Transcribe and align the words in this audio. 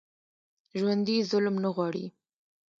ژوندي 0.77 1.17
ظلم 1.31 1.55
نه 1.63 1.69
غواړي 1.75 2.05